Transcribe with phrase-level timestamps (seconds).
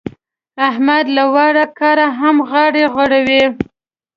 [0.69, 3.43] احمد له واړه کاره هم غاړه غړوي.